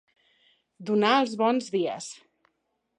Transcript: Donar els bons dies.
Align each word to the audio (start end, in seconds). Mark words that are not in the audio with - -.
Donar 0.91 1.13
els 1.19 1.37
bons 1.45 1.71
dies. 1.77 2.11